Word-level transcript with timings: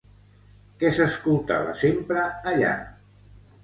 Què 0.85 0.91
s'escoltava 0.95 1.79
sempre 1.85 2.27
allà? 2.53 2.77